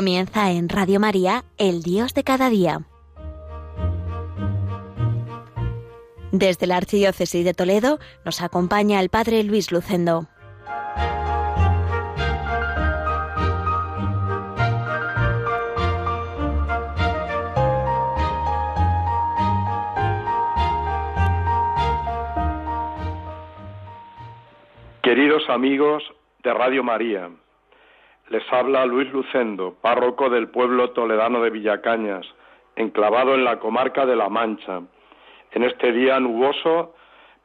[0.00, 2.86] Comienza en Radio María, El Dios de cada día.
[6.32, 10.26] Desde la Archidiócesis de Toledo nos acompaña el Padre Luis Lucendo.
[25.02, 26.02] Queridos amigos
[26.42, 27.28] de Radio María,
[28.30, 32.24] les habla Luis Lucendo, párroco del pueblo toledano de Villacañas,
[32.76, 34.82] enclavado en la comarca de La Mancha.
[35.50, 36.94] En este día nuboso,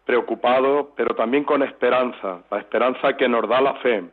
[0.05, 4.03] preocupado, pero también con esperanza, la esperanza que nos da la fe.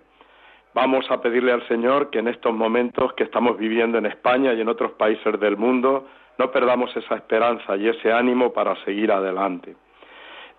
[0.73, 4.63] Vamos a pedirle al Señor que en estos momentos que estamos viviendo en España y
[4.63, 9.77] en otros países del mundo, no perdamos esa esperanza y ese ánimo para seguir adelante.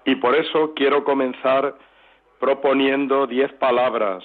[0.06, 1.74] Y por eso quiero comenzar
[2.40, 4.24] proponiendo diez palabras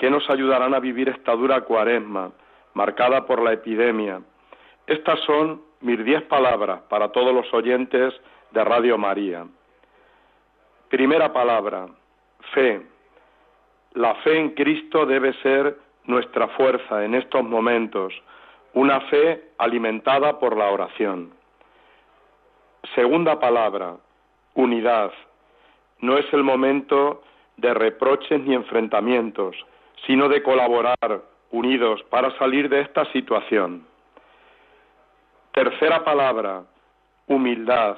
[0.00, 2.32] que nos ayudarán a vivir esta dura cuaresma,
[2.72, 4.22] marcada por la epidemia.
[4.86, 8.14] Estas son mis diez palabras para todos los oyentes
[8.50, 9.44] de Radio María.
[10.88, 11.86] Primera palabra,
[12.54, 12.80] fe.
[13.92, 18.14] La fe en Cristo debe ser nuestra fuerza en estos momentos,
[18.72, 21.34] una fe alimentada por la oración.
[22.94, 23.96] Segunda palabra,
[24.54, 25.12] unidad.
[25.98, 27.22] No es el momento
[27.58, 29.54] de reproches ni enfrentamientos,
[30.06, 33.86] sino de colaborar unidos para salir de esta situación.
[35.52, 36.62] Tercera palabra,
[37.26, 37.96] humildad.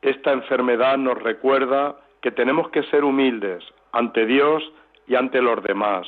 [0.00, 4.62] Esta enfermedad nos recuerda que tenemos que ser humildes ante Dios
[5.06, 6.06] y ante los demás.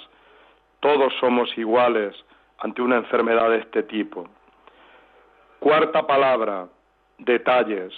[0.80, 2.14] Todos somos iguales
[2.58, 4.28] ante una enfermedad de este tipo.
[5.58, 6.68] Cuarta palabra,
[7.18, 7.92] detalles.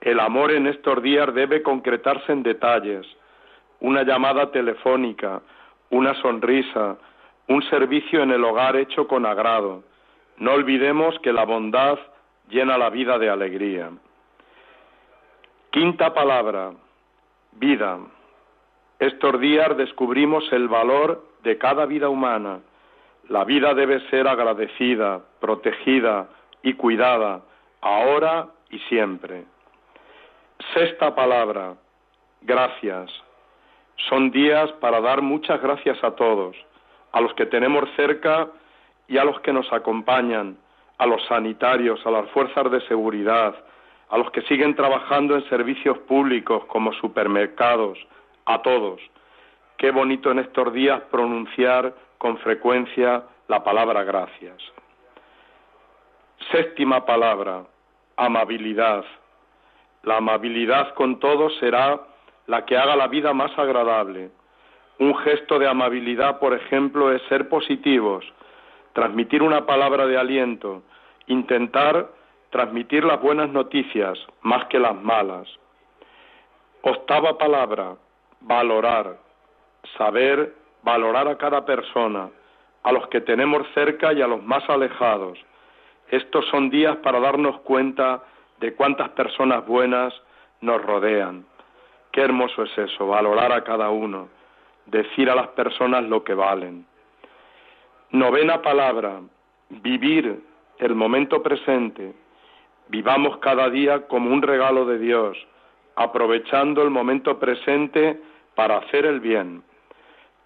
[0.00, 3.06] El amor en estos días debe concretarse en detalles.
[3.80, 5.40] Una llamada telefónica,
[5.94, 6.96] una sonrisa,
[7.46, 9.84] un servicio en el hogar hecho con agrado.
[10.38, 11.98] No olvidemos que la bondad
[12.48, 13.90] llena la vida de alegría.
[15.70, 16.72] Quinta palabra,
[17.52, 17.98] vida.
[18.98, 22.58] Estos días descubrimos el valor de cada vida humana.
[23.28, 26.28] La vida debe ser agradecida, protegida
[26.62, 27.42] y cuidada,
[27.80, 29.44] ahora y siempre.
[30.74, 31.74] Sexta palabra,
[32.42, 33.23] gracias.
[34.08, 36.56] Son días para dar muchas gracias a todos,
[37.12, 38.48] a los que tenemos cerca
[39.08, 40.56] y a los que nos acompañan,
[40.98, 43.54] a los sanitarios, a las fuerzas de seguridad,
[44.08, 47.98] a los que siguen trabajando en servicios públicos como supermercados,
[48.46, 49.00] a todos.
[49.76, 54.56] Qué bonito en estos días pronunciar con frecuencia la palabra gracias.
[56.50, 57.64] Séptima palabra,
[58.16, 59.04] amabilidad.
[60.02, 62.00] La amabilidad con todos será
[62.46, 64.30] la que haga la vida más agradable.
[64.98, 68.24] Un gesto de amabilidad, por ejemplo, es ser positivos,
[68.92, 70.82] transmitir una palabra de aliento,
[71.26, 72.08] intentar
[72.50, 75.48] transmitir las buenas noticias más que las malas.
[76.82, 77.96] Octava palabra,
[78.40, 79.16] valorar,
[79.98, 82.28] saber valorar a cada persona,
[82.82, 85.38] a los que tenemos cerca y a los más alejados.
[86.10, 88.22] Estos son días para darnos cuenta
[88.60, 90.14] de cuántas personas buenas
[90.60, 91.44] nos rodean.
[92.14, 94.28] Qué hermoso es eso, valorar a cada uno,
[94.86, 96.86] decir a las personas lo que valen.
[98.10, 99.20] Novena palabra,
[99.68, 100.40] vivir
[100.78, 102.14] el momento presente.
[102.86, 105.36] Vivamos cada día como un regalo de Dios,
[105.96, 108.20] aprovechando el momento presente
[108.54, 109.64] para hacer el bien.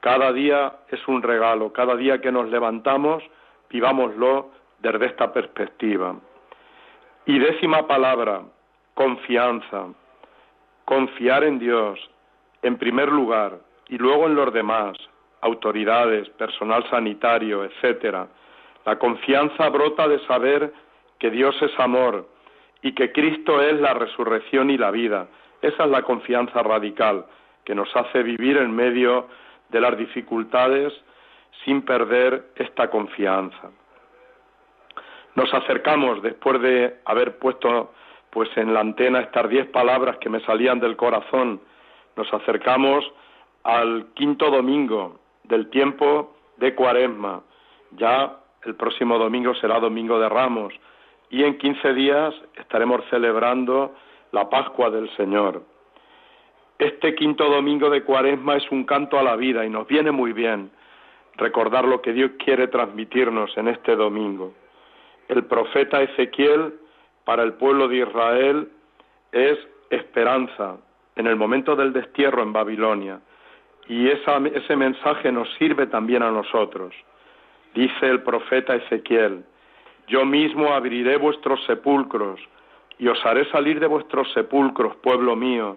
[0.00, 3.22] Cada día es un regalo, cada día que nos levantamos,
[3.68, 6.16] vivámoslo desde esta perspectiva.
[7.26, 8.40] Y décima palabra,
[8.94, 9.88] confianza
[10.88, 12.00] confiar en Dios
[12.62, 13.58] en primer lugar
[13.88, 14.96] y luego en los demás,
[15.42, 18.26] autoridades, personal sanitario, etcétera.
[18.86, 20.72] La confianza brota de saber
[21.18, 22.26] que Dios es amor
[22.80, 25.28] y que Cristo es la resurrección y la vida.
[25.60, 27.26] Esa es la confianza radical
[27.66, 29.28] que nos hace vivir en medio
[29.68, 30.94] de las dificultades
[31.66, 33.72] sin perder esta confianza.
[35.34, 37.92] Nos acercamos después de haber puesto
[38.30, 41.60] pues en la antena estas diez palabras que me salían del corazón.
[42.16, 43.04] Nos acercamos
[43.62, 47.42] al quinto domingo del tiempo de Cuaresma.
[47.92, 50.74] Ya el próximo domingo será Domingo de Ramos
[51.30, 53.94] y en quince días estaremos celebrando
[54.32, 55.62] la Pascua del Señor.
[56.78, 60.32] Este quinto domingo de Cuaresma es un canto a la vida y nos viene muy
[60.32, 60.70] bien
[61.36, 64.52] recordar lo que Dios quiere transmitirnos en este domingo.
[65.28, 66.74] El profeta Ezequiel
[67.28, 68.70] para el pueblo de Israel
[69.32, 69.58] es
[69.90, 70.78] esperanza
[71.14, 73.20] en el momento del destierro en Babilonia.
[73.86, 76.94] Y ese mensaje nos sirve también a nosotros.
[77.74, 79.44] Dice el profeta Ezequiel,
[80.06, 82.40] yo mismo abriré vuestros sepulcros
[82.98, 85.76] y os haré salir de vuestros sepulcros, pueblo mío,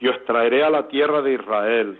[0.00, 1.98] y os traeré a la tierra de Israel.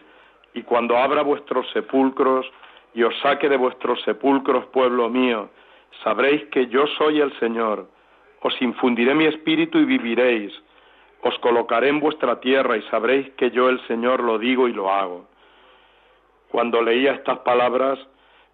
[0.52, 2.44] Y cuando abra vuestros sepulcros
[2.92, 5.48] y os saque de vuestros sepulcros, pueblo mío,
[6.04, 7.88] sabréis que yo soy el Señor.
[8.40, 10.52] Os infundiré mi espíritu y viviréis.
[11.22, 14.90] Os colocaré en vuestra tierra y sabréis que yo el Señor lo digo y lo
[14.90, 15.26] hago.
[16.50, 17.98] Cuando leía estas palabras,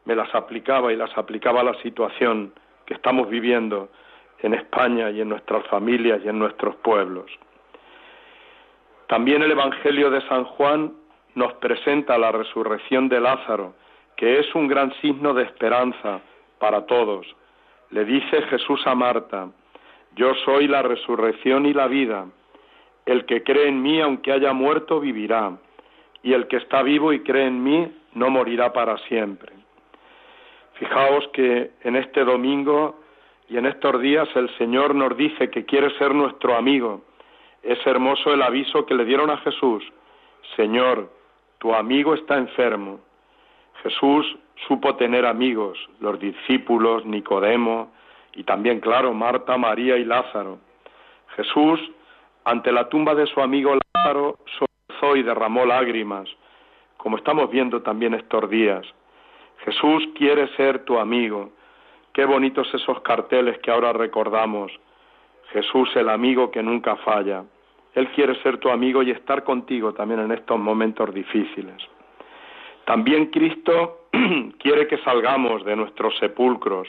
[0.05, 2.53] me las aplicaba y las aplicaba a la situación
[2.85, 3.89] que estamos viviendo
[4.41, 7.31] en España y en nuestras familias y en nuestros pueblos.
[9.09, 10.93] También el Evangelio de San Juan
[11.35, 13.75] nos presenta la resurrección de Lázaro,
[14.17, 16.21] que es un gran signo de esperanza
[16.59, 17.27] para todos.
[17.91, 19.49] Le dice Jesús a Marta,
[20.17, 22.27] yo soy la resurrección y la vida.
[23.05, 25.59] El que cree en mí, aunque haya muerto, vivirá.
[26.23, 29.53] Y el que está vivo y cree en mí, no morirá para siempre.
[30.75, 32.99] Fijaos que en este domingo
[33.49, 37.03] y en estos días el Señor nos dice que quiere ser nuestro amigo.
[37.63, 39.85] Es hermoso el aviso que le dieron a Jesús.
[40.57, 41.11] Señor,
[41.59, 43.01] tu amigo está enfermo.
[43.83, 44.37] Jesús
[44.67, 47.93] supo tener amigos, los discípulos, Nicodemo
[48.37, 50.59] y también, claro, Marta, María y Lázaro.
[51.35, 51.81] Jesús,
[52.45, 56.29] ante la tumba de su amigo Lázaro, sollozó y derramó lágrimas,
[56.99, 58.87] como estamos viendo también estos días.
[59.65, 61.51] Jesús quiere ser tu amigo.
[62.13, 64.71] Qué bonitos esos carteles que ahora recordamos.
[65.53, 67.45] Jesús, el amigo que nunca falla.
[67.95, 71.77] Él quiere ser tu amigo y estar contigo también en estos momentos difíciles.
[72.85, 74.09] También Cristo
[74.59, 76.89] quiere que salgamos de nuestros sepulcros.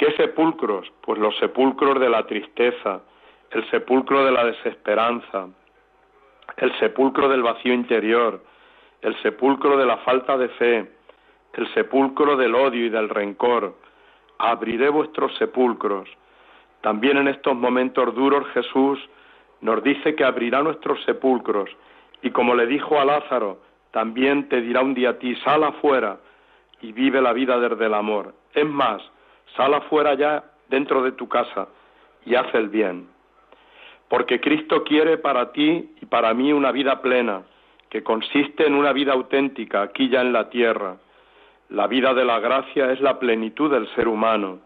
[0.00, 0.90] ¿Qué sepulcros?
[1.02, 3.02] Pues los sepulcros de la tristeza,
[3.50, 5.48] el sepulcro de la desesperanza,
[6.56, 8.42] el sepulcro del vacío interior,
[9.02, 10.90] el sepulcro de la falta de fe,
[11.52, 13.76] el sepulcro del odio y del rencor.
[14.38, 16.08] Abriré vuestros sepulcros.
[16.80, 18.98] También en estos momentos duros Jesús
[19.60, 21.68] nos dice que abrirá nuestros sepulcros
[22.22, 23.60] y como le dijo a Lázaro,
[23.90, 26.20] también te dirá un día a ti, sal afuera
[26.80, 28.32] y vive la vida desde el amor.
[28.54, 29.02] Es más,
[29.56, 31.68] sal afuera ya dentro de tu casa
[32.24, 33.08] y haz el bien.
[34.08, 37.42] Porque Cristo quiere para ti y para mí una vida plena,
[37.88, 40.96] que consiste en una vida auténtica aquí ya en la tierra
[41.70, 44.58] la vida de la gracia es la plenitud del ser humano.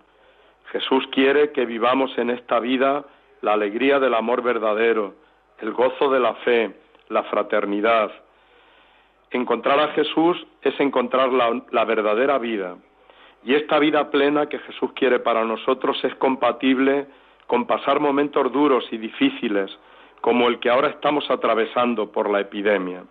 [0.73, 3.05] Jesús quiere que vivamos en esta vida
[3.43, 5.15] la alegría del amor verdadero,
[5.59, 6.75] el gozo de la fe,
[7.11, 8.11] la fraternidad.
[9.31, 12.77] Encontrar a Jesús es encontrar la, verdadera vida.
[13.45, 17.07] Y esta vida plena que Jesús quiere para nosotros es compatible
[17.47, 19.71] con pasar momentos duros y difíciles
[20.21, 23.05] como el que ahora estamos atravesando por la epidemia.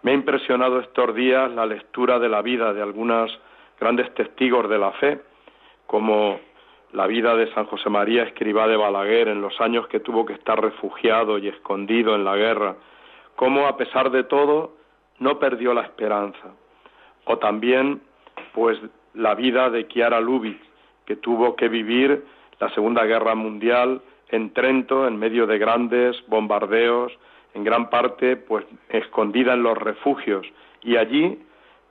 [0.00, 3.30] Me ha impresionado estos días la lectura de la vida de algunos
[3.78, 5.20] grandes testigos de la fe,
[5.86, 6.40] como
[6.92, 10.32] la vida de San José María Escribá de Balaguer en los años que tuvo que
[10.32, 12.76] estar refugiado y escondido en la guerra,
[13.36, 14.72] cómo a pesar de todo
[15.18, 16.54] no perdió la esperanza.
[17.26, 18.00] O también,
[18.54, 18.78] pues,
[19.14, 20.60] la vida de Chiara Lubitz,
[21.06, 22.24] que tuvo que vivir
[22.60, 27.12] la Segunda Guerra Mundial en Trento, en medio de grandes bombardeos,
[27.54, 30.46] en gran parte pues escondida en los refugios
[30.82, 31.38] y allí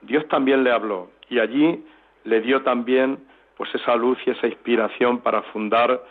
[0.02, 1.84] Dios también le habló y allí
[2.24, 3.18] le dio también
[3.56, 6.02] pues esa luz y esa inspiración para fundar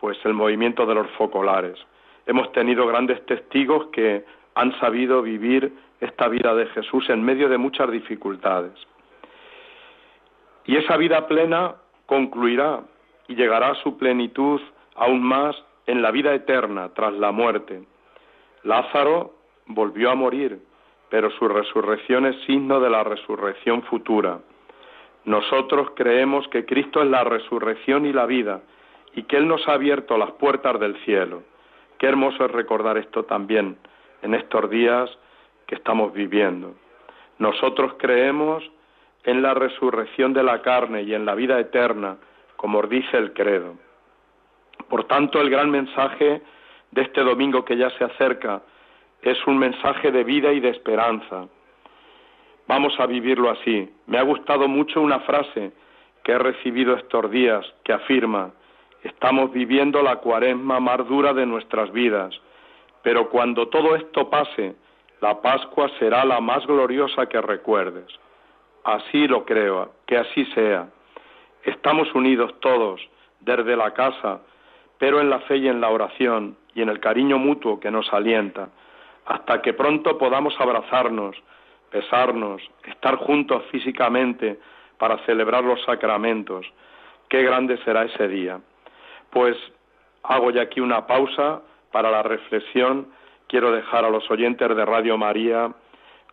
[0.00, 1.78] pues el movimiento de los focolares.
[2.26, 7.58] Hemos tenido grandes testigos que han sabido vivir esta vida de Jesús en medio de
[7.58, 8.74] muchas dificultades.
[10.68, 12.82] Y esa vida plena concluirá
[13.26, 14.60] y llegará a su plenitud
[14.96, 15.56] aún más
[15.86, 17.84] en la vida eterna tras la muerte.
[18.64, 19.32] Lázaro
[19.64, 20.60] volvió a morir,
[21.08, 24.40] pero su resurrección es signo de la resurrección futura.
[25.24, 28.60] Nosotros creemos que Cristo es la resurrección y la vida
[29.14, 31.44] y que Él nos ha abierto las puertas del cielo.
[31.96, 33.78] Qué hermoso es recordar esto también
[34.20, 35.08] en estos días
[35.66, 36.74] que estamos viviendo.
[37.38, 38.70] Nosotros creemos
[39.28, 42.16] en la resurrección de la carne y en la vida eterna,
[42.56, 43.74] como dice el credo.
[44.88, 46.40] Por tanto, el gran mensaje
[46.92, 48.62] de este domingo que ya se acerca
[49.20, 51.46] es un mensaje de vida y de esperanza.
[52.66, 53.90] Vamos a vivirlo así.
[54.06, 55.72] Me ha gustado mucho una frase
[56.24, 58.52] que he recibido estos días que afirma,
[59.02, 62.34] estamos viviendo la cuaresma más dura de nuestras vidas,
[63.02, 64.74] pero cuando todo esto pase,
[65.20, 68.06] la Pascua será la más gloriosa que recuerdes.
[68.88, 70.88] Así lo creo, que así sea.
[71.62, 73.06] Estamos unidos todos,
[73.38, 74.40] desde la casa,
[74.96, 78.10] pero en la fe y en la oración, y en el cariño mutuo que nos
[78.14, 78.70] alienta,
[79.26, 81.36] hasta que pronto podamos abrazarnos,
[81.92, 84.58] besarnos, estar juntos físicamente,
[84.96, 86.64] para celebrar los sacramentos.
[87.28, 88.58] Qué grande será ese día.
[89.28, 89.54] Pues
[90.22, 91.60] hago ya aquí una pausa
[91.92, 93.08] para la reflexión.
[93.48, 95.74] Quiero dejar a los oyentes de Radio María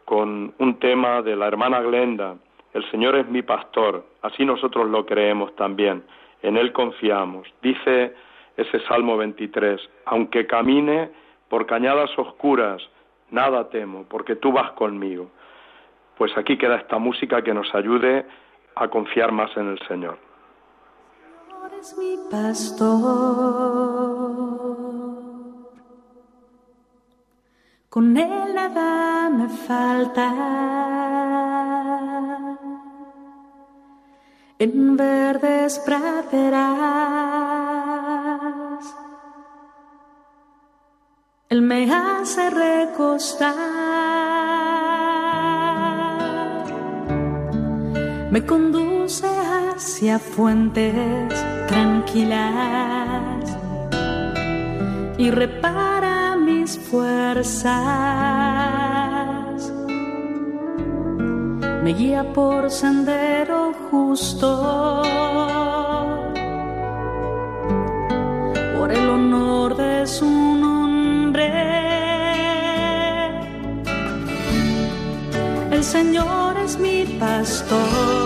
[0.06, 2.38] con un tema de la hermana Glenda.
[2.76, 4.06] El Señor es mi pastor.
[4.22, 6.04] Así nosotros lo creemos también.
[6.42, 7.48] En Él confiamos.
[7.62, 8.14] Dice
[8.58, 11.10] ese Salmo 23, aunque camine
[11.48, 12.82] por cañadas oscuras,
[13.32, 15.32] nada temo, porque tú vas conmigo.
[16.18, 18.26] Pues aquí queda esta música que nos ayude
[18.76, 20.18] a confiar más en el Señor.
[21.68, 22.92] Eres mi pastor,
[27.90, 30.56] con él nada falta.
[34.58, 36.64] En verdes praderas,
[41.50, 43.86] él me hace recostar
[48.36, 51.34] me conduce hacia fuentes
[51.70, 53.58] tranquilas
[55.18, 57.74] y repara mis fuerzas.
[61.86, 65.04] Me guía por sendero justo.
[68.76, 71.52] Por el honor de su nombre.
[75.70, 78.26] El Señor es mi pastor.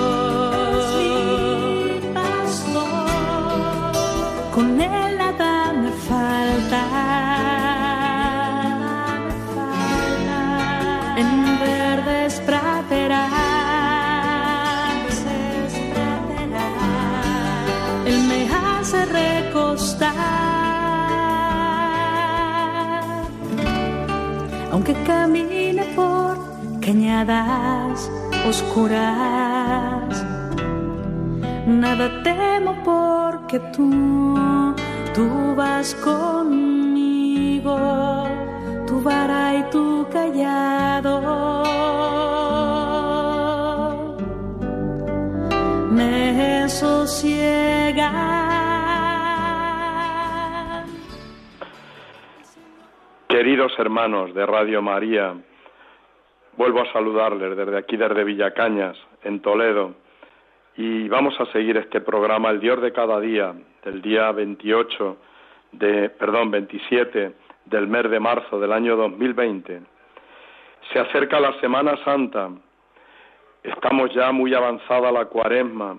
[24.90, 26.38] Aunque camine por
[26.82, 28.10] cañadas
[28.48, 30.26] oscuras.
[31.68, 34.36] Nada temo porque tú,
[35.14, 37.78] tú vas conmigo,
[38.88, 41.49] tu vara y tu callado.
[53.40, 55.34] Queridos hermanos de Radio María,
[56.58, 59.94] vuelvo a saludarles desde aquí, desde Villacañas, en Toledo,
[60.76, 63.54] y vamos a seguir este programa, el Dios de cada día,
[63.86, 65.18] del día 28,
[65.72, 67.32] de, perdón, 27
[67.64, 69.84] del mes de marzo del año 2020.
[70.92, 72.50] Se acerca la Semana Santa,
[73.64, 75.98] estamos ya muy avanzada la cuaresma,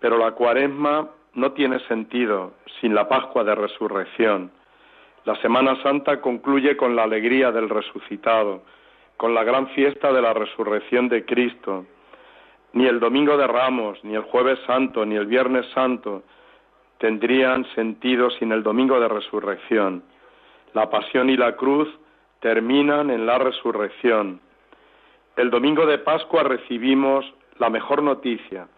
[0.00, 4.50] pero la cuaresma no tiene sentido sin la Pascua de Resurrección
[5.24, 8.62] la Semana Santa concluye con la alegría del resucitado,
[9.16, 11.86] con la gran fiesta de la resurrección de Cristo.
[12.72, 16.22] Ni el Domingo de Ramos, ni el Jueves Santo, ni el Viernes Santo
[16.98, 20.02] tendrían sentido sin el Domingo de Resurrección.
[20.74, 21.88] La pasión y la cruz
[22.40, 24.40] terminan en la resurrección.
[25.36, 27.24] El domingo de Pascua recibimos
[27.58, 28.68] la mejor noticia.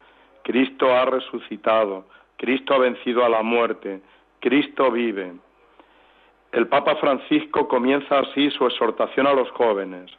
[0.43, 2.07] Cristo ha resucitado,
[2.37, 4.01] Cristo ha vencido a la muerte,
[4.41, 5.33] Cristo vive.
[6.53, 10.11] El Papa Francisco comienza así su exhortación a los jóvenes.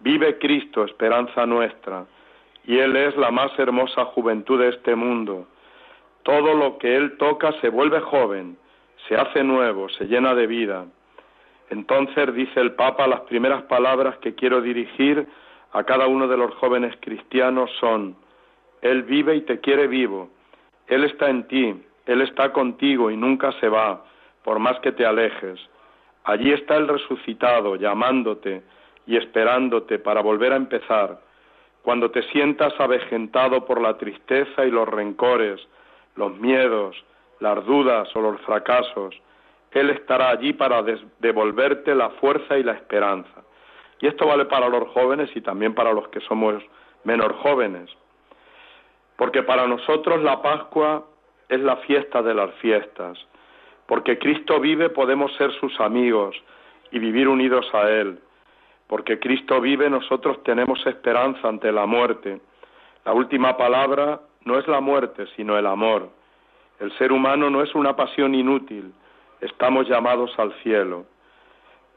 [0.00, 2.04] Vive Cristo, esperanza nuestra,
[2.64, 5.46] y Él es la más hermosa juventud de este mundo.
[6.24, 8.56] Todo lo que Él toca se vuelve joven,
[9.06, 10.84] se hace nuevo, se llena de vida.
[11.70, 15.28] Entonces dice el Papa, las primeras palabras que quiero dirigir
[15.72, 18.16] a cada uno de los jóvenes cristianos son,
[18.80, 20.28] Él vive y te quiere vivo,
[20.88, 24.02] Él está en ti, Él está contigo y nunca se va
[24.44, 25.60] por más que te alejes.
[26.24, 28.62] Allí está el resucitado llamándote
[29.06, 31.20] y esperándote para volver a empezar.
[31.82, 35.60] Cuando te sientas avejentado por la tristeza y los rencores,
[36.14, 36.96] los miedos,
[37.40, 39.20] las dudas o los fracasos,
[39.72, 40.82] Él estará allí para
[41.18, 43.42] devolverte la fuerza y la esperanza.
[44.00, 46.62] Y esto vale para los jóvenes y también para los que somos
[47.04, 47.90] menos jóvenes.
[49.16, 51.04] Porque para nosotros la Pascua
[51.48, 53.18] es la fiesta de las fiestas
[53.92, 56.34] porque Cristo vive podemos ser sus amigos
[56.92, 58.20] y vivir unidos a Él.
[58.86, 62.40] Porque Cristo vive nosotros tenemos esperanza ante la muerte.
[63.04, 66.08] La última palabra no es la muerte, sino el amor.
[66.80, 68.94] El ser humano no es una pasión inútil,
[69.42, 71.04] estamos llamados al cielo.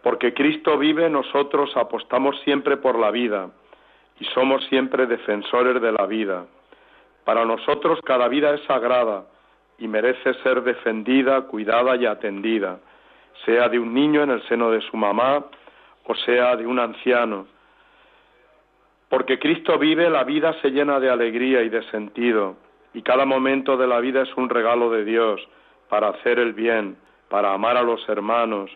[0.04, 3.52] Porque Cristo vive, nosotros apostamos siempre por la vida
[4.20, 6.46] y somos siempre defensores de la vida.
[7.24, 9.28] Para nosotros cada vida es sagrada
[9.78, 12.80] y merece ser defendida, cuidada y atendida,
[13.46, 15.46] sea de un niño en el seno de su mamá
[16.06, 17.48] o sea de un anciano.
[19.10, 22.58] Porque Cristo vive, la vida se llena de alegría y de sentido,
[22.94, 25.42] y cada momento de la vida es un regalo de Dios
[25.90, 26.98] para hacer el bien,
[27.30, 28.72] para amar a los hermanos,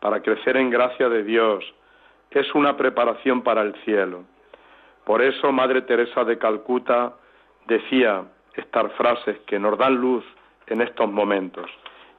[0.00, 1.64] para crecer en gracia de Dios.
[2.30, 4.24] Es una preparación para el cielo.
[5.04, 7.14] Por eso Madre Teresa de Calcuta
[7.66, 10.24] decía estas frases que nos dan luz
[10.66, 11.70] en estos momentos.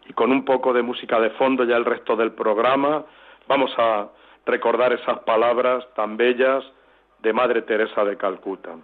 [0.08, 3.04] Y con un poco de música de fondo ya el resto del programa
[3.48, 4.08] vamos a
[4.46, 6.64] recordar esas palabras tan bellas
[7.20, 8.76] de Madre Teresa de Calcuta.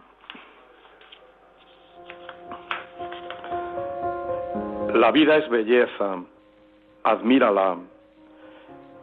[4.93, 6.17] La vida es belleza,
[7.03, 7.77] admírala.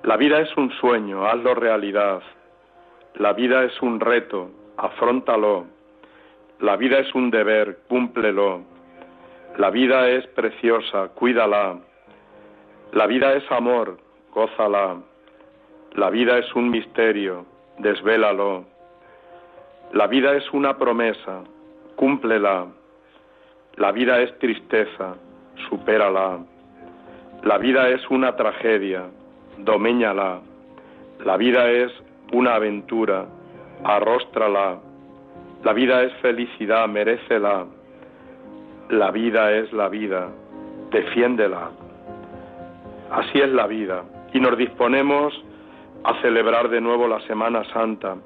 [0.02, 2.22] La vida es un sueño, hazlo realidad.
[3.14, 5.66] La vida es un reto, afróntalo.
[6.60, 8.62] La vida es un deber, cúmplelo.
[9.58, 11.80] La vida es preciosa, cuídala.
[12.92, 13.98] La vida es amor,
[14.32, 14.98] gózala.
[15.94, 17.44] La vida es un misterio,
[17.78, 18.64] desvélalo.
[19.92, 21.42] La vida es una promesa,
[21.96, 22.68] cúmplela.
[23.74, 25.16] La vida es tristeza,
[25.68, 26.38] supérala.
[27.42, 29.06] La vida es una tragedia,
[29.56, 30.40] doméñala.
[31.24, 31.90] La vida es
[32.32, 33.26] una aventura,
[33.82, 34.78] arróstrala.
[35.64, 37.66] La vida es felicidad, merécela.
[38.90, 40.28] La vida es la vida,
[40.90, 41.71] defiéndela.
[43.11, 44.04] Así es la vida.
[44.33, 45.35] Y nos disponemos
[46.04, 48.16] a celebrar de nuevo la Semana Santa.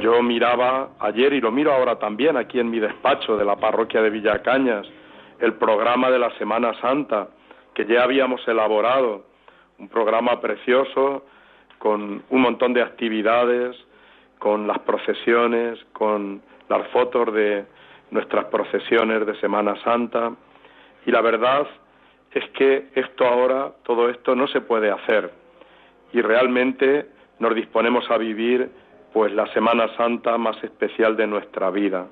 [0.00, 4.02] Yo miraba ayer y lo miro ahora también aquí en mi despacho de la parroquia
[4.02, 4.86] de Villacañas,
[5.38, 7.28] el programa de la Semana Santa
[7.74, 9.24] que ya habíamos elaborado,
[9.78, 11.24] un programa precioso
[11.78, 13.76] con un montón de actividades,
[14.38, 17.66] con las procesiones, con las fotos de
[18.10, 20.32] nuestras procesiones de Semana Santa
[21.06, 21.66] y la verdad
[22.32, 25.30] es que esto ahora, todo esto no se puede hacer
[26.12, 27.06] y realmente
[27.38, 28.70] nos disponemos a vivir
[29.12, 32.06] pues la Semana Santa más especial de nuestra vida.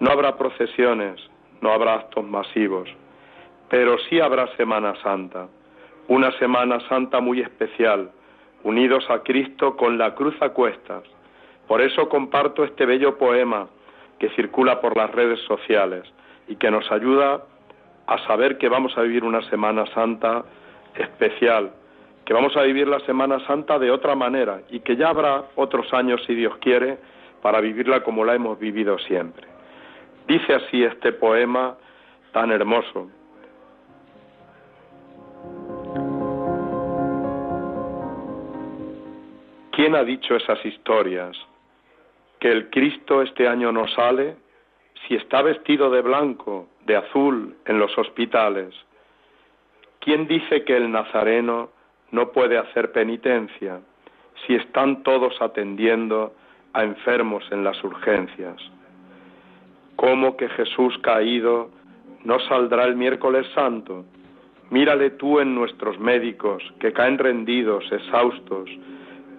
[0.00, 1.20] No habrá procesiones,
[1.60, 2.88] no habrá actos masivos,
[3.68, 5.46] pero sí habrá Semana Santa,
[6.08, 8.10] una Semana Santa muy especial,
[8.64, 11.04] unidos a Cristo con la cruz a cuestas.
[11.68, 13.68] Por eso comparto este bello poema
[14.18, 16.04] que circula por las redes sociales
[16.48, 17.42] y que nos ayuda
[18.06, 20.44] a saber que vamos a vivir una Semana Santa
[20.94, 21.72] especial,
[22.24, 25.92] que vamos a vivir la Semana Santa de otra manera y que ya habrá otros
[25.92, 26.98] años, si Dios quiere,
[27.42, 29.46] para vivirla como la hemos vivido siempre.
[30.26, 31.76] Dice así este poema
[32.32, 33.10] tan hermoso.
[39.72, 41.36] ¿Quién ha dicho esas historias?
[42.44, 44.36] Que el Cristo este año no sale
[45.08, 48.74] si está vestido de blanco, de azul, en los hospitales.
[49.98, 51.70] ¿Quién dice que el Nazareno
[52.10, 53.80] no puede hacer penitencia
[54.46, 56.34] si están todos atendiendo
[56.74, 58.56] a enfermos en las urgencias.
[59.96, 61.70] ¿Cómo que Jesús caído
[62.24, 64.04] no saldrá el miércoles santo?
[64.68, 68.68] Mírale tú en nuestros médicos que caen rendidos, exhaustos,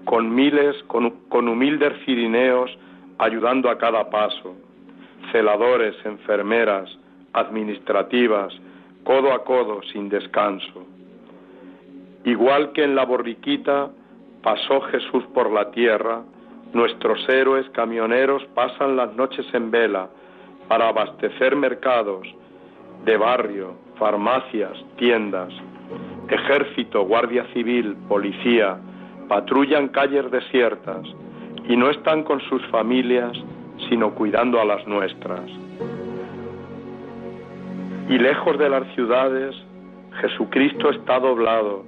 [0.06, 2.76] con miles, con, con humildes cirineos
[3.18, 4.56] ayudando a cada paso,
[5.32, 6.90] celadores, enfermeras,
[7.34, 8.54] administrativas,
[9.04, 10.86] codo a codo, sin descanso.
[12.24, 13.90] Igual que en la borriquita
[14.42, 16.24] pasó Jesús por la tierra,
[16.74, 20.10] nuestros héroes camioneros pasan las noches en vela
[20.68, 22.28] para abastecer mercados
[23.06, 25.54] de barrio, farmacias, tiendas.
[26.28, 28.78] Ejército, Guardia Civil, policía,
[29.28, 31.06] patrullan calles desiertas
[31.68, 33.32] y no están con sus familias,
[33.90, 35.50] sino cuidando a las nuestras.
[38.10, 39.56] Y lejos de las ciudades,
[40.22, 41.84] Jesucristo está doblado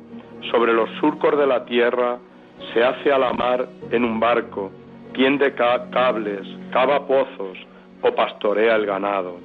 [0.51, 2.17] sobre los surcos de la tierra,
[2.73, 4.71] se hace a la mar en un barco,
[5.13, 7.57] tiende cables, cava pozos
[8.01, 9.37] o pastorea el ganado.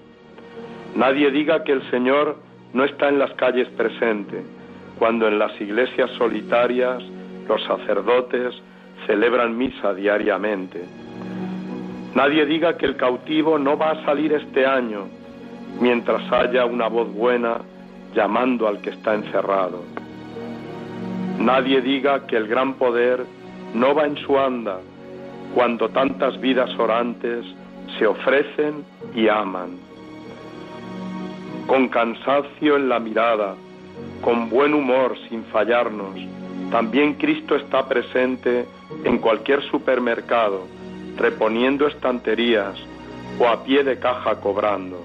[0.94, 2.36] Nadie diga que el Señor
[2.72, 4.42] no está en las calles presente,
[4.98, 7.02] cuando en las iglesias solitarias
[7.48, 8.54] los sacerdotes
[9.06, 10.84] celebran misa diariamente.
[12.14, 15.06] Nadie diga que el cautivo no va a salir este año,
[15.80, 17.62] mientras haya una voz buena
[18.14, 19.82] llamando al que está encerrado.
[21.38, 23.24] Nadie diga que el gran poder
[23.74, 24.80] no va en su anda
[25.54, 27.44] cuando tantas vidas orantes
[27.98, 28.84] se ofrecen
[29.14, 29.78] y aman.
[31.66, 33.54] Con cansancio en la mirada,
[34.20, 36.16] con buen humor sin fallarnos,
[36.70, 38.66] también Cristo está presente
[39.04, 40.66] en cualquier supermercado,
[41.16, 42.76] reponiendo estanterías
[43.38, 45.04] o a pie de caja cobrando.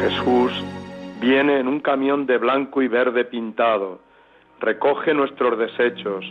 [0.00, 0.52] Jesús
[1.20, 4.00] Viene en un camión de blanco y verde pintado,
[4.58, 6.24] recoge nuestros desechos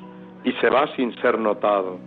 [0.43, 1.99] y se va sin ser notado.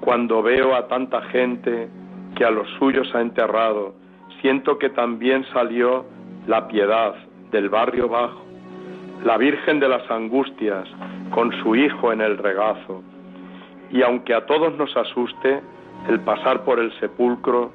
[0.00, 1.88] Cuando veo a tanta gente
[2.36, 3.94] que a los suyos ha enterrado,
[4.42, 6.04] siento que también salió
[6.46, 7.14] la piedad
[7.50, 8.44] del barrio bajo,
[9.24, 10.86] la Virgen de las Angustias
[11.34, 13.02] con su Hijo en el regazo.
[13.90, 15.60] Y aunque a todos nos asuste
[16.08, 17.72] el pasar por el sepulcro,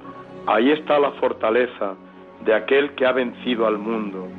[0.47, 1.95] ahí está la fortaleza
[2.45, 4.29] de aquel que ha vencido al mundo.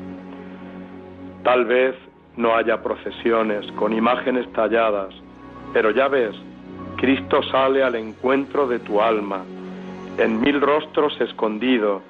[1.44, 1.94] Tal vez
[2.38, 5.14] no haya procesiones con imágenes talladas,
[5.74, 6.34] pero ya ves,
[6.96, 9.42] Cristo sale al encuentro de tu alma,
[10.16, 12.00] en mil rostros escondido,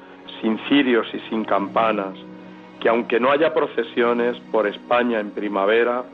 [0.41, 2.15] sin cirios y sin campanas,
[2.79, 6.05] que aunque no haya procesiones por España en primavera,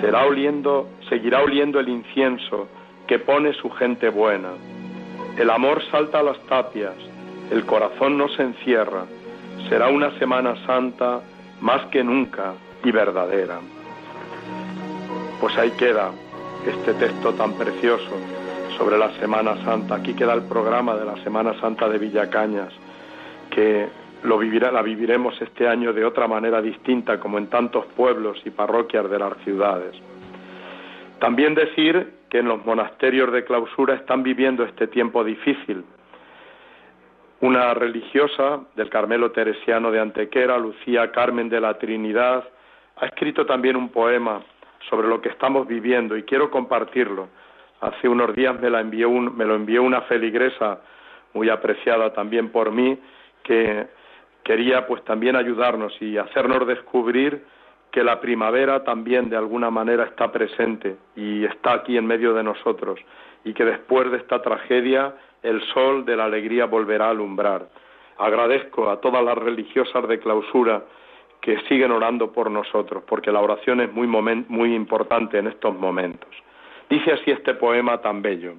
[0.00, 2.68] será oliendo, seguirá oliendo el incienso
[3.06, 4.50] que pone su gente buena.
[5.36, 6.94] El amor salta a las tapias,
[7.50, 9.04] el corazón no se encierra,
[9.68, 11.20] será una Semana Santa
[11.60, 13.58] más que nunca y verdadera.
[15.40, 16.10] Pues ahí queda
[16.66, 18.16] este texto tan precioso
[18.76, 19.96] sobre la Semana Santa.
[19.96, 22.72] Aquí queda el programa de la Semana Santa de Villacañas,
[23.50, 23.88] que
[24.22, 28.50] lo vivirá, la viviremos este año de otra manera distinta, como en tantos pueblos y
[28.50, 29.94] parroquias de las ciudades.
[31.20, 35.84] También decir que en los monasterios de clausura están viviendo este tiempo difícil.
[37.40, 42.44] Una religiosa del Carmelo Teresiano de Antequera, Lucía Carmen de la Trinidad,
[42.96, 44.42] ha escrito también un poema
[44.90, 47.28] sobre lo que estamos viviendo y quiero compartirlo.
[47.80, 50.80] Hace unos días me, la envió me lo envió una feligresa
[51.34, 52.98] muy apreciada también por mí
[53.44, 53.86] que
[54.48, 57.44] quería pues también ayudarnos y hacernos descubrir
[57.90, 62.42] que la primavera también de alguna manera está presente y está aquí en medio de
[62.42, 62.98] nosotros
[63.44, 67.68] y que después de esta tragedia el sol de la alegría volverá a alumbrar.
[68.16, 70.82] Agradezco a todas las religiosas de clausura
[71.42, 76.30] que siguen orando por nosotros, porque la oración es muy, muy importante en estos momentos.
[76.88, 78.54] Dice así este poema tan bello.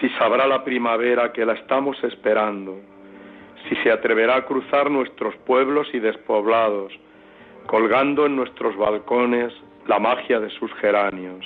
[0.00, 2.93] Si sabrá la primavera que la estamos esperando,
[3.68, 6.92] si se atreverá a cruzar nuestros pueblos y despoblados,
[7.66, 9.52] colgando en nuestros balcones
[9.86, 11.44] la magia de sus geranios,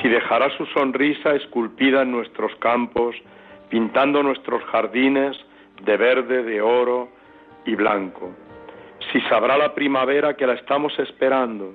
[0.00, 3.16] si dejará su sonrisa esculpida en nuestros campos,
[3.68, 5.36] pintando nuestros jardines
[5.82, 7.08] de verde, de oro
[7.64, 8.30] y blanco,
[9.12, 11.72] si sabrá la primavera que la estamos esperando,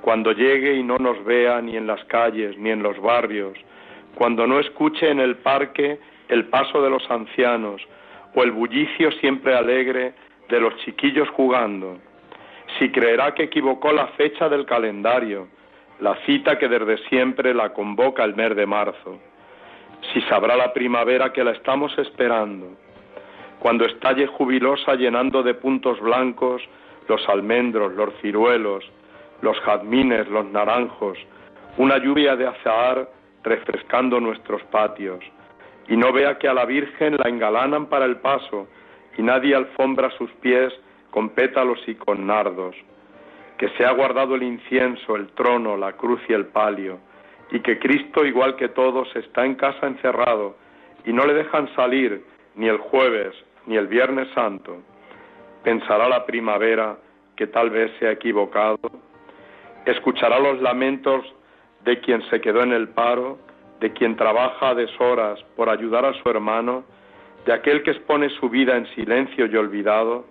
[0.00, 3.58] cuando llegue y no nos vea ni en las calles ni en los barrios,
[4.14, 5.98] cuando no escuche en el parque
[6.28, 7.82] el paso de los ancianos,
[8.38, 10.14] o el bullicio siempre alegre
[10.48, 11.98] de los chiquillos jugando,
[12.78, 15.48] si creerá que equivocó la fecha del calendario,
[15.98, 19.18] la cita que desde siempre la convoca el mes de marzo,
[20.12, 22.68] si sabrá la primavera que la estamos esperando,
[23.58, 26.62] cuando estalle jubilosa llenando de puntos blancos
[27.08, 28.84] los almendros, los ciruelos,
[29.42, 31.18] los jazmines, los naranjos,
[31.76, 33.10] una lluvia de azahar
[33.42, 35.24] refrescando nuestros patios,
[35.88, 38.68] y no vea que a la Virgen la engalanan para el paso
[39.16, 40.72] y nadie alfombra sus pies
[41.10, 42.76] con pétalos y con nardos,
[43.56, 46.98] que se ha guardado el incienso, el trono, la cruz y el palio,
[47.50, 50.56] y que Cristo, igual que todos, está en casa encerrado
[51.04, 52.22] y no le dejan salir
[52.54, 53.34] ni el jueves
[53.66, 54.78] ni el viernes santo.
[55.62, 56.98] Pensará la primavera
[57.36, 58.78] que tal vez se ha equivocado,
[59.86, 61.24] escuchará los lamentos
[61.84, 63.38] de quien se quedó en el paro
[63.80, 66.84] de quien trabaja a deshoras por ayudar a su hermano,
[67.44, 70.24] de aquel que expone su vida en silencio y olvidado,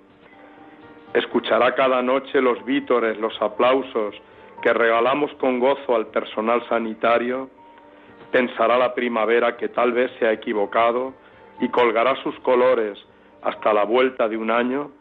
[1.14, 4.16] escuchará cada noche los vítores, los aplausos
[4.62, 7.50] que regalamos con gozo al personal sanitario,
[8.32, 11.14] pensará la primavera que tal vez se ha equivocado
[11.62, 12.98] y colgará sus colores
[13.42, 14.92] hasta la vuelta de un año,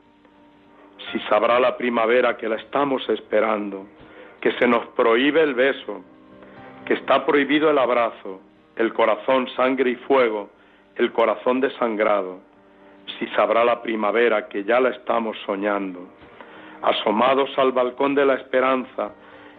[1.11, 3.87] si sabrá la primavera que la estamos esperando,
[4.40, 6.02] que se nos prohíbe el beso,
[6.87, 8.40] que está prohibido el abrazo,
[8.77, 10.51] el corazón sangre y fuego,
[10.94, 12.38] el corazón desangrado,
[13.18, 16.09] si sabrá la primavera que ya la estamos soñando.
[16.83, 19.11] Asomados al balcón de la esperanza,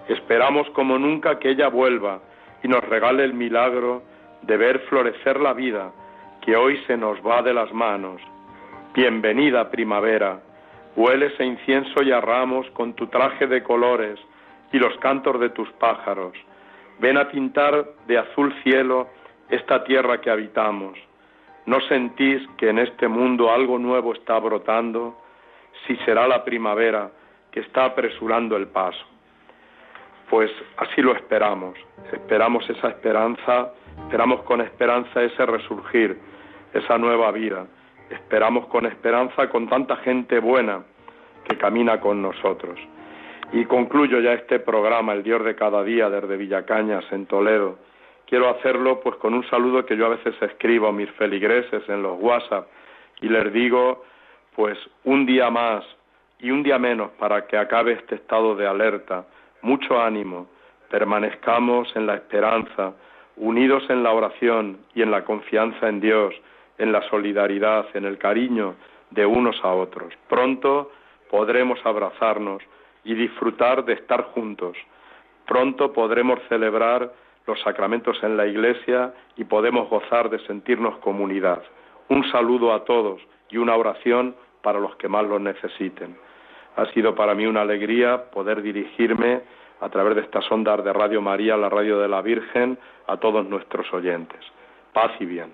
[0.08, 2.22] esperamos como nunca que ella vuelva
[2.64, 4.04] y nos regale el milagro
[4.44, 5.92] de ver florecer la vida
[6.42, 8.22] que hoy se nos va de las manos.
[8.94, 10.40] Bienvenida primavera,
[10.96, 14.18] huele ese incienso y a ramos con tu traje de colores
[14.72, 16.34] y los cantos de tus pájaros
[17.00, 19.10] Ven a pintar de azul cielo
[19.50, 20.98] esta tierra que habitamos.
[21.66, 25.18] ¿No sentís que en este mundo algo nuevo está brotando?
[25.86, 27.12] Si será la primavera
[27.52, 29.06] que está apresurando el paso.
[30.30, 31.78] Pues así lo esperamos.
[32.12, 33.74] Esperamos esa esperanza,
[34.06, 36.18] esperamos con esperanza ese resurgir,
[36.74, 37.66] esa nueva vida.
[38.10, 40.84] Esperamos con esperanza con tanta gente buena
[41.48, 42.80] que camina con nosotros.
[43.54, 47.80] Y concluyo ya este programa, el Dios de cada día, desde Villacañas, en Toledo.
[48.26, 52.04] Quiero hacerlo pues con un saludo que yo a veces escribo a mis feligreses en
[52.04, 52.68] los WhatsApp
[53.22, 54.04] y les digo
[54.54, 55.86] pues un día más
[56.40, 59.26] y un día menos para que acabe este estado de alerta.
[59.62, 60.48] Mucho ánimo,
[60.90, 62.94] permanezcamos en la esperanza,
[63.38, 66.36] unidos en la oración y en la confianza en Dios,
[66.78, 68.76] en la solidaridad, en el cariño
[69.12, 70.14] de unos a otros.
[70.28, 70.92] Pronto
[71.30, 72.62] podremos abrazarnos
[73.08, 74.78] y disfrutar de estar juntos.
[75.48, 77.14] Pronto podremos celebrar
[77.48, 81.64] los sacramentos en la Iglesia y podemos gozar de sentirnos comunidad.
[82.10, 86.18] Un saludo a todos y una oración para los que más lo necesiten.
[86.76, 89.42] Ha sido para mí una alegría poder dirigirme
[89.80, 93.48] a través de estas ondas de Radio María, la radio de la Virgen, a todos
[93.48, 94.42] nuestros oyentes.
[94.92, 95.54] Paz y bien.